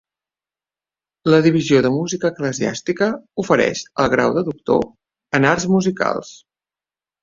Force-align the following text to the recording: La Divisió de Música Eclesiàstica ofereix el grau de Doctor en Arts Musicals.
La 1.31 1.41
Divisió 1.47 1.83
de 1.87 1.91
Música 1.99 2.33
Eclesiàstica 2.35 3.11
ofereix 3.45 3.87
el 4.07 4.13
grau 4.17 4.37
de 4.41 4.49
Doctor 4.53 4.85
en 5.41 5.51
Arts 5.55 5.73
Musicals. 5.79 6.39